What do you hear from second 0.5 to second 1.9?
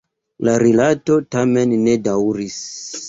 rilato tamen